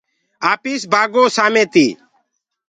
آپيس 0.51 0.81
بآگو 0.91 1.23
سآمي 1.35 1.63
تي 1.73 1.87